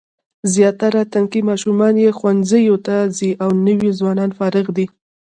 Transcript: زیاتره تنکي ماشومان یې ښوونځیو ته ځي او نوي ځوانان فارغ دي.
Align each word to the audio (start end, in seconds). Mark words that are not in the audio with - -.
زیاتره 0.53 1.01
تنکي 1.13 1.41
ماشومان 1.49 1.93
یې 2.03 2.09
ښوونځیو 2.17 2.75
ته 2.85 2.95
ځي 3.17 3.31
او 3.43 3.49
نوي 3.67 3.91
ځوانان 3.99 4.29
فارغ 4.37 4.65
دي. 4.77 4.85